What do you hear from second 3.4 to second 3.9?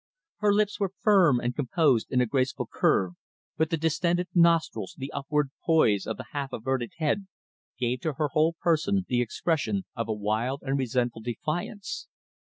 but the